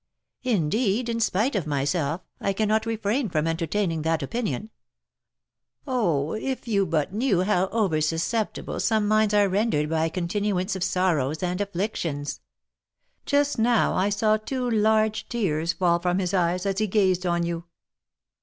[0.41, 4.71] "Indeed, in spite of myself, I cannot refrain from entertaining that opinion.
[5.85, 10.75] Oh, if you but knew how over susceptible some minds are rendered by a continuance
[10.75, 12.39] of sorrows and afflictions,
[13.27, 17.43] just now I saw two large tears fall from his eyes, as he gazed on
[17.45, 17.65] you."